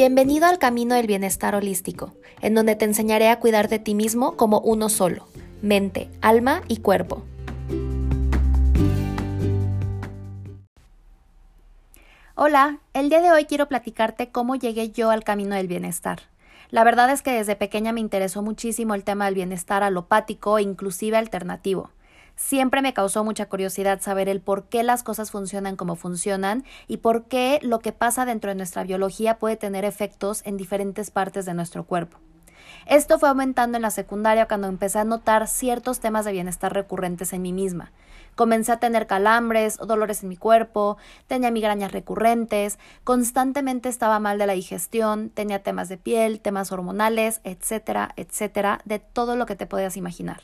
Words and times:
Bienvenido 0.00 0.46
al 0.46 0.58
Camino 0.58 0.94
del 0.94 1.06
Bienestar 1.06 1.54
Holístico, 1.54 2.14
en 2.40 2.54
donde 2.54 2.74
te 2.74 2.86
enseñaré 2.86 3.28
a 3.28 3.38
cuidar 3.38 3.68
de 3.68 3.78
ti 3.78 3.94
mismo 3.94 4.34
como 4.34 4.58
uno 4.60 4.88
solo, 4.88 5.26
mente, 5.60 6.08
alma 6.22 6.62
y 6.68 6.78
cuerpo. 6.78 7.22
Hola, 12.34 12.78
el 12.94 13.10
día 13.10 13.20
de 13.20 13.30
hoy 13.30 13.44
quiero 13.44 13.68
platicarte 13.68 14.30
cómo 14.30 14.54
llegué 14.54 14.88
yo 14.88 15.10
al 15.10 15.22
Camino 15.22 15.54
del 15.54 15.68
Bienestar. 15.68 16.20
La 16.70 16.82
verdad 16.82 17.10
es 17.10 17.20
que 17.20 17.32
desde 17.32 17.54
pequeña 17.54 17.92
me 17.92 18.00
interesó 18.00 18.40
muchísimo 18.40 18.94
el 18.94 19.04
tema 19.04 19.26
del 19.26 19.34
bienestar 19.34 19.82
alopático 19.82 20.56
e 20.56 20.62
inclusive 20.62 21.18
alternativo. 21.18 21.90
Siempre 22.40 22.80
me 22.80 22.94
causó 22.94 23.22
mucha 23.22 23.46
curiosidad 23.46 24.00
saber 24.00 24.28
el 24.28 24.40
por 24.40 24.64
qué 24.64 24.82
las 24.82 25.02
cosas 25.02 25.30
funcionan 25.30 25.76
como 25.76 25.94
funcionan 25.94 26.64
y 26.88 26.96
por 26.96 27.26
qué 27.26 27.60
lo 27.62 27.80
que 27.80 27.92
pasa 27.92 28.24
dentro 28.24 28.48
de 28.48 28.56
nuestra 28.56 28.82
biología 28.82 29.38
puede 29.38 29.56
tener 29.56 29.84
efectos 29.84 30.40
en 30.46 30.56
diferentes 30.56 31.10
partes 31.10 31.44
de 31.44 31.54
nuestro 31.54 31.84
cuerpo. 31.84 32.18
Esto 32.86 33.18
fue 33.18 33.28
aumentando 33.28 33.76
en 33.76 33.82
la 33.82 33.90
secundaria 33.90 34.48
cuando 34.48 34.68
empecé 34.68 34.98
a 34.98 35.04
notar 35.04 35.46
ciertos 35.46 36.00
temas 36.00 36.24
de 36.24 36.32
bienestar 36.32 36.72
recurrentes 36.72 37.34
en 37.34 37.42
mí 37.42 37.52
misma. 37.52 37.92
Comencé 38.34 38.72
a 38.72 38.80
tener 38.80 39.06
calambres 39.06 39.76
dolores 39.76 40.22
en 40.22 40.30
mi 40.30 40.36
cuerpo, 40.36 40.96
tenía 41.28 41.50
migrañas 41.50 41.92
recurrentes, 41.92 42.78
constantemente 43.04 43.90
estaba 43.90 44.18
mal 44.18 44.38
de 44.38 44.46
la 44.46 44.54
digestión, 44.54 45.28
tenía 45.28 45.62
temas 45.62 45.88
de 45.90 45.98
piel, 45.98 46.40
temas 46.40 46.72
hormonales, 46.72 47.42
etcétera, 47.44 48.12
etcétera, 48.16 48.80
de 48.86 48.98
todo 48.98 49.36
lo 49.36 49.44
que 49.44 49.56
te 49.56 49.66
puedas 49.66 49.98
imaginar. 49.98 50.40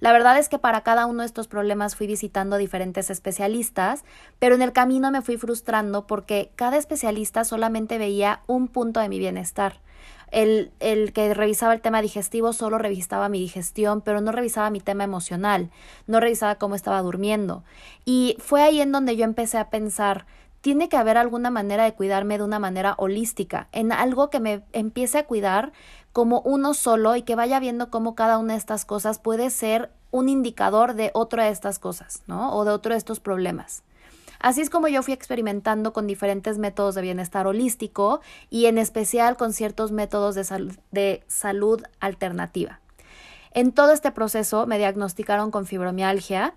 La 0.00 0.12
verdad 0.12 0.38
es 0.38 0.48
que 0.48 0.58
para 0.58 0.82
cada 0.82 1.06
uno 1.06 1.20
de 1.22 1.26
estos 1.26 1.48
problemas 1.48 1.96
fui 1.96 2.06
visitando 2.06 2.56
diferentes 2.56 3.10
especialistas, 3.10 4.04
pero 4.38 4.54
en 4.54 4.62
el 4.62 4.72
camino 4.72 5.10
me 5.10 5.22
fui 5.22 5.36
frustrando 5.36 6.06
porque 6.06 6.50
cada 6.56 6.76
especialista 6.76 7.44
solamente 7.44 7.98
veía 7.98 8.40
un 8.46 8.68
punto 8.68 9.00
de 9.00 9.08
mi 9.08 9.18
bienestar. 9.18 9.80
El, 10.32 10.72
el, 10.80 11.12
que 11.12 11.32
revisaba 11.34 11.72
el 11.72 11.80
tema 11.80 12.02
digestivo 12.02 12.52
solo 12.52 12.78
revisaba 12.78 13.28
mi 13.28 13.38
digestión, 13.38 14.00
pero 14.00 14.20
no 14.20 14.32
revisaba 14.32 14.70
mi 14.70 14.80
tema 14.80 15.04
emocional, 15.04 15.70
no 16.06 16.18
revisaba 16.18 16.56
cómo 16.56 16.74
estaba 16.74 17.00
durmiendo. 17.00 17.62
Y 18.04 18.36
fue 18.40 18.62
ahí 18.62 18.80
en 18.80 18.90
donde 18.90 19.16
yo 19.16 19.24
empecé 19.24 19.58
a 19.58 19.70
pensar, 19.70 20.26
tiene 20.60 20.88
que 20.88 20.96
haber 20.96 21.16
alguna 21.16 21.50
manera 21.50 21.84
de 21.84 21.94
cuidarme 21.94 22.38
de 22.38 22.44
una 22.44 22.58
manera 22.58 22.94
holística, 22.98 23.68
en 23.72 23.92
algo 23.92 24.30
que 24.30 24.40
me 24.40 24.62
empiece 24.72 25.18
a 25.18 25.26
cuidar 25.26 25.72
como 26.12 26.40
uno 26.40 26.74
solo 26.74 27.14
y 27.16 27.22
que 27.22 27.34
vaya 27.34 27.60
viendo 27.60 27.90
cómo 27.90 28.14
cada 28.14 28.38
una 28.38 28.54
de 28.54 28.58
estas 28.58 28.84
cosas 28.84 29.18
puede 29.18 29.50
ser 29.50 29.90
un 30.10 30.28
indicador 30.28 30.94
de 30.94 31.10
otra 31.14 31.44
de 31.44 31.50
estas 31.50 31.78
cosas, 31.78 32.22
¿no? 32.26 32.54
O 32.54 32.64
de 32.64 32.70
otro 32.70 32.92
de 32.94 32.98
estos 32.98 33.20
problemas. 33.20 33.82
Así 34.38 34.60
es 34.60 34.70
como 34.70 34.88
yo 34.88 35.02
fui 35.02 35.12
experimentando 35.14 35.92
con 35.92 36.06
diferentes 36.06 36.58
métodos 36.58 36.94
de 36.94 37.02
bienestar 37.02 37.46
holístico 37.46 38.20
y 38.50 38.66
en 38.66 38.78
especial 38.78 39.36
con 39.36 39.52
ciertos 39.52 39.92
métodos 39.92 40.34
de, 40.34 40.76
de 40.90 41.24
salud 41.26 41.82
alternativa. 42.00 42.80
En 43.52 43.72
todo 43.72 43.92
este 43.92 44.10
proceso 44.10 44.66
me 44.66 44.78
diagnosticaron 44.78 45.50
con 45.50 45.66
fibromialgia, 45.66 46.54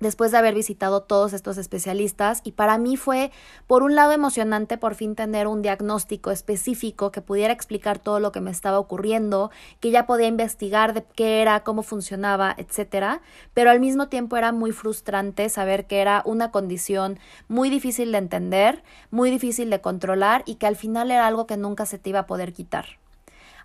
después 0.00 0.32
de 0.32 0.38
haber 0.38 0.54
visitado 0.54 1.02
todos 1.02 1.32
estos 1.32 1.58
especialistas 1.58 2.40
y 2.44 2.52
para 2.52 2.78
mí 2.78 2.96
fue 2.96 3.30
por 3.66 3.82
un 3.82 3.94
lado 3.94 4.12
emocionante 4.12 4.78
por 4.78 4.94
fin 4.94 5.14
tener 5.14 5.46
un 5.46 5.62
diagnóstico 5.62 6.30
específico 6.30 7.12
que 7.12 7.20
pudiera 7.20 7.52
explicar 7.52 7.98
todo 7.98 8.18
lo 8.18 8.32
que 8.32 8.40
me 8.40 8.50
estaba 8.50 8.78
ocurriendo, 8.78 9.50
que 9.78 9.90
ya 9.90 10.06
podía 10.06 10.26
investigar 10.26 10.94
de 10.94 11.04
qué 11.14 11.42
era, 11.42 11.62
cómo 11.62 11.82
funcionaba, 11.82 12.54
etcétera, 12.56 13.22
pero 13.54 13.70
al 13.70 13.80
mismo 13.80 14.08
tiempo 14.08 14.36
era 14.36 14.52
muy 14.52 14.72
frustrante 14.72 15.48
saber 15.48 15.86
que 15.86 16.00
era 16.00 16.22
una 16.24 16.50
condición 16.50 17.18
muy 17.48 17.70
difícil 17.70 18.12
de 18.12 18.18
entender, 18.18 18.82
muy 19.10 19.30
difícil 19.30 19.70
de 19.70 19.80
controlar 19.80 20.42
y 20.46 20.56
que 20.56 20.66
al 20.66 20.76
final 20.76 21.10
era 21.10 21.26
algo 21.26 21.46
que 21.46 21.56
nunca 21.56 21.86
se 21.86 21.98
te 21.98 22.10
iba 22.10 22.20
a 22.20 22.26
poder 22.26 22.52
quitar. 22.52 23.00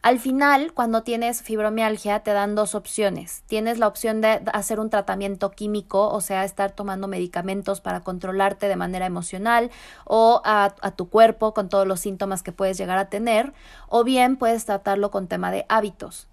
Al 0.01 0.19
final, 0.19 0.73
cuando 0.73 1.03
tienes 1.03 1.42
fibromialgia, 1.42 2.20
te 2.20 2.31
dan 2.31 2.55
dos 2.55 2.75
opciones. 2.75 3.43
Tienes 3.47 3.80
la 3.80 3.87
opción 3.87 4.21
de 4.21 4.42
hacer 4.53 4.80
un 4.80 4.89
tratamiento 4.89 5.52
químico, 5.52 6.09
o 6.09 6.21
sea, 6.21 6.43
estar 6.43 6.71
tomando 6.71 7.08
medicamentos 7.08 7.81
para 7.81 8.03
controlarte 8.03 8.67
de 8.67 8.75
manera 8.75 9.05
emocional 9.05 9.71
o 10.05 10.42
a, 10.45 10.75
a, 10.81 10.92
tu 10.92 11.09
cuerpo 11.09 11.53
con 11.53 11.70
todos 11.70 11.87
los 11.87 11.99
síntomas 11.99 12.43
que 12.43 12.52
puedes 12.52 12.77
llegar 12.77 12.97
a 12.97 13.09
tener, 13.09 13.53
o 13.89 14.03
bien 14.03 14.37
puedes 14.37 14.65
tratarlo 14.65 15.11
con 15.11 15.27
tema 15.27 15.52
de 15.52 15.65
hábitos. 15.70 16.27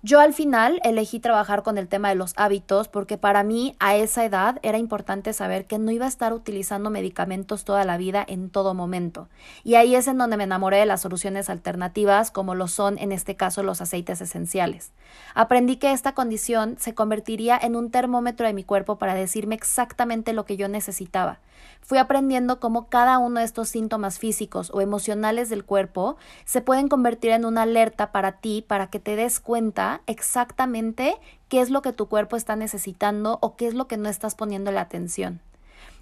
Yo 0.00 0.20
al 0.20 0.32
final 0.32 0.80
elegí 0.84 1.18
trabajar 1.18 1.64
con 1.64 1.76
el 1.76 1.88
tema 1.88 2.10
de 2.10 2.14
los 2.14 2.32
hábitos 2.36 2.86
porque 2.86 3.18
para 3.18 3.42
mí 3.42 3.74
a 3.80 3.96
esa 3.96 4.24
edad 4.24 4.60
era 4.62 4.78
importante 4.78 5.32
saber 5.32 5.66
que 5.66 5.80
no 5.80 5.90
iba 5.90 6.04
a 6.04 6.08
estar 6.08 6.32
utilizando 6.32 6.88
medicamentos 6.88 7.64
toda 7.64 7.84
la 7.84 7.96
vida 7.96 8.24
en 8.28 8.48
todo 8.48 8.74
momento. 8.74 9.28
Y 9.64 9.74
ahí 9.74 9.96
es 9.96 10.06
en 10.06 10.16
donde 10.16 10.36
me 10.36 10.44
enamoré 10.44 10.76
de 10.76 10.86
las 10.86 11.00
soluciones 11.00 11.50
alternativas 11.50 12.30
como 12.30 12.54
lo 12.54 12.68
son 12.68 12.96
en 12.98 13.10
este 13.10 13.34
caso 13.34 13.64
los 13.64 13.80
aceites 13.80 14.20
esenciales. 14.20 14.92
Aprendí 15.34 15.78
que 15.78 15.90
esta 15.90 16.14
condición 16.14 16.76
se 16.78 16.94
convertiría 16.94 17.58
en 17.60 17.74
un 17.74 17.90
termómetro 17.90 18.46
de 18.46 18.54
mi 18.54 18.62
cuerpo 18.62 18.98
para 18.98 19.14
decirme 19.14 19.56
exactamente 19.56 20.32
lo 20.32 20.44
que 20.44 20.56
yo 20.56 20.68
necesitaba. 20.68 21.40
Fui 21.80 21.98
aprendiendo 21.98 22.60
cómo 22.60 22.88
cada 22.88 23.18
uno 23.18 23.40
de 23.40 23.46
estos 23.46 23.68
síntomas 23.68 24.18
físicos 24.18 24.70
o 24.72 24.80
emocionales 24.80 25.48
del 25.48 25.64
cuerpo 25.64 26.16
se 26.44 26.60
pueden 26.60 26.88
convertir 26.88 27.30
en 27.30 27.44
una 27.44 27.62
alerta 27.62 28.12
para 28.12 28.32
ti 28.32 28.64
para 28.66 28.88
que 28.88 29.00
te 29.00 29.16
des 29.16 29.40
cuenta 29.40 29.87
exactamente 30.06 31.16
qué 31.48 31.60
es 31.60 31.70
lo 31.70 31.82
que 31.82 31.92
tu 31.92 32.08
cuerpo 32.08 32.36
está 32.36 32.56
necesitando 32.56 33.38
o 33.40 33.56
qué 33.56 33.66
es 33.66 33.74
lo 33.74 33.88
que 33.88 33.96
no 33.96 34.08
estás 34.08 34.34
poniendo 34.34 34.70
la 34.72 34.82
atención. 34.82 35.40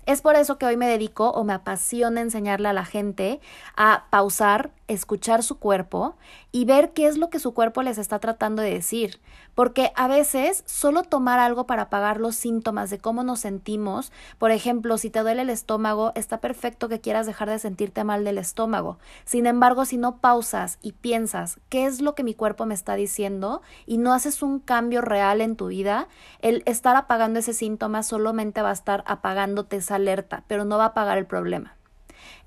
Es 0.06 0.22
por 0.22 0.37
eso 0.37 0.56
que 0.56 0.67
hoy 0.67 0.77
me 0.77 0.87
dedico 0.89 1.31
o 1.31 1.43
me 1.43 1.53
apasiona 1.53 2.21
enseñarle 2.21 2.69
a 2.69 2.72
la 2.72 2.84
gente 2.84 3.41
a 3.77 4.05
pausar, 4.09 4.71
escuchar 4.87 5.43
su 5.43 5.59
cuerpo 5.59 6.15
y 6.53 6.65
ver 6.65 6.93
qué 6.93 7.09
es 7.09 7.19
lo 7.19 7.28
que 7.28 7.41
su 7.41 7.55
cuerpo 7.55 7.83
les 7.83 7.99
está 7.99 8.21
tratando 8.21 8.62
de 8.62 8.72
decir. 8.72 9.21
Porque 9.56 9.91
a 9.97 10.06
veces 10.06 10.62
solo 10.65 11.03
tomar 11.03 11.41
algo 11.41 11.66
para 11.66 11.83
apagar 11.83 12.21
los 12.21 12.37
síntomas 12.37 12.89
de 12.89 12.99
cómo 12.99 13.25
nos 13.25 13.41
sentimos, 13.41 14.12
por 14.39 14.53
ejemplo, 14.53 14.97
si 14.97 15.11
te 15.11 15.21
duele 15.21 15.43
el 15.43 15.50
estómago, 15.50 16.12
está 16.15 16.41
perfecto 16.41 16.89
que 16.89 17.00
quieras 17.00 17.27
dejar 17.27 17.50
de 17.50 17.59
sentirte 17.59 18.05
mal 18.05 18.22
del 18.22 18.39
estómago. 18.39 18.99
Sin 19.25 19.47
embargo, 19.47 19.87
si 19.87 19.97
no 19.97 20.19
pausas 20.19 20.78
y 20.83 20.93
piensas 20.93 21.59
qué 21.69 21.87
es 21.87 22.00
lo 22.00 22.15
que 22.15 22.22
mi 22.22 22.34
cuerpo 22.34 22.65
me 22.65 22.75
está 22.75 22.95
diciendo 22.95 23.61
y 23.87 23.99
no 23.99 24.15
haces 24.15 24.41
un 24.41 24.61
cambio 24.61 25.00
real 25.00 25.41
en 25.41 25.56
tu 25.56 25.66
vida, 25.66 26.06
el 26.43 26.62
estar 26.66 26.95
apagando 26.95 27.41
ese 27.41 27.55
síntoma 27.55 28.05
solamente 28.05 28.62
va 28.62 28.71
a 28.71 28.75
estar 28.75 29.03
apagándote 29.06 29.77
esa 29.77 29.96
alerta, 29.97 30.45
pero 30.47 30.65
no 30.65 30.79
va 30.79 30.84
a 30.84 30.89
apagar 30.89 31.19
el 31.19 31.27
problema. 31.27 31.77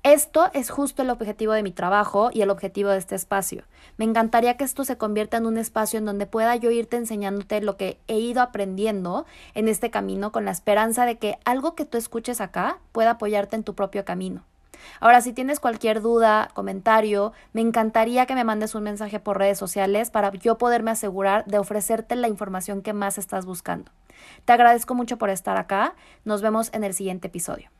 Esto 0.02 0.48
es 0.54 0.70
justo 0.70 1.02
el 1.02 1.10
objetivo 1.10 1.52
de 1.52 1.62
mi 1.62 1.72
trabajo 1.72 2.30
y 2.32 2.40
el 2.40 2.48
objetivo 2.48 2.88
de 2.88 2.96
este 2.96 3.14
espacio. 3.14 3.64
Me 3.98 4.06
encantaría 4.06 4.56
que 4.56 4.64
esto 4.64 4.82
se 4.84 4.96
convierta 4.96 5.36
en 5.36 5.44
un 5.44 5.58
espacio 5.58 5.98
en 5.98 6.06
donde 6.06 6.24
pueda 6.24 6.56
yo 6.56 6.70
irte 6.70 6.96
enseñándote 6.96 7.60
lo 7.60 7.76
que 7.76 7.98
he 8.08 8.18
ido 8.18 8.40
aprendiendo 8.40 9.26
en 9.54 9.68
este 9.68 9.90
camino 9.90 10.32
con 10.32 10.46
la 10.46 10.52
esperanza 10.52 11.04
de 11.04 11.18
que 11.18 11.38
algo 11.44 11.74
que 11.74 11.84
tú 11.84 11.98
escuches 11.98 12.40
acá 12.40 12.78
pueda 12.92 13.10
apoyarte 13.12 13.56
en 13.56 13.64
tu 13.64 13.74
propio 13.74 14.06
camino. 14.06 14.42
Ahora, 15.00 15.20
si 15.20 15.34
tienes 15.34 15.60
cualquier 15.60 16.00
duda, 16.00 16.48
comentario, 16.54 17.34
me 17.52 17.60
encantaría 17.60 18.24
que 18.24 18.34
me 18.34 18.44
mandes 18.44 18.74
un 18.74 18.84
mensaje 18.84 19.20
por 19.20 19.36
redes 19.36 19.58
sociales 19.58 20.10
para 20.10 20.32
yo 20.32 20.56
poderme 20.56 20.92
asegurar 20.92 21.44
de 21.44 21.58
ofrecerte 21.58 22.16
la 22.16 22.28
información 22.28 22.80
que 22.80 22.94
más 22.94 23.18
estás 23.18 23.44
buscando. 23.44 23.92
Te 24.44 24.52
agradezco 24.52 24.94
mucho 24.94 25.18
por 25.18 25.30
estar 25.30 25.56
acá. 25.56 25.94
Nos 26.24 26.42
vemos 26.42 26.72
en 26.72 26.84
el 26.84 26.94
siguiente 26.94 27.28
episodio. 27.28 27.70